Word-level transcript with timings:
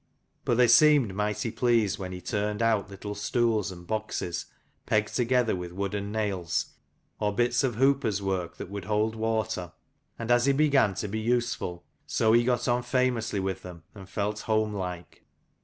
But 0.45 0.57
they 0.57 0.67
seemed 0.67 1.13
mighty 1.13 1.51
pleased 1.51 1.99
when 1.99 2.11
he 2.11 2.21
turned 2.21 2.63
out 2.63 2.89
little 2.89 3.13
stools 3.13 3.71
and 3.71 3.85
boxes, 3.85 4.47
pegged 4.87 5.15
together 5.15 5.55
with 5.55 5.71
wooden 5.73 6.11
nails, 6.11 6.73
or 7.19 7.35
bits 7.35 7.63
of 7.63 7.75
hooper's 7.75 8.19
work 8.19 8.57
that 8.57 8.71
would 8.71 8.85
hold 8.85 9.13
water. 9.15 9.73
And 10.17 10.31
as 10.31 10.47
he 10.47 10.53
began 10.53 10.95
to 10.95 11.07
be 11.07 11.19
useful, 11.19 11.85
so 12.07 12.33
he 12.33 12.43
got 12.43 12.67
on 12.67 12.81
famously 12.81 13.39
with 13.39 13.61
them 13.61 13.83
and 13.93 14.09
felt 14.09 14.39
homelike. 14.39 15.23